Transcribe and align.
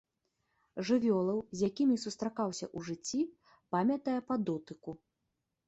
Жывёлаў, 0.87 1.37
з 1.59 1.69
якімі 1.73 1.95
сустракаўся 2.05 2.65
ў 2.77 2.79
жыцці, 2.89 3.21
памятае 3.77 4.19
па 4.33 4.43
дотыку. 4.51 4.91